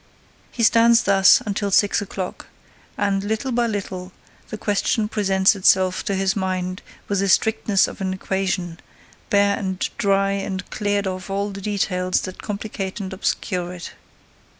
[0.51, 2.47] He stands thus until six o'clock,
[2.97, 4.11] and, little by little,
[4.49, 8.79] the question presents itself to his mind with the strictness of an equation,
[9.29, 13.91] bare and dry and cleared of all the details that complicate and obscure it.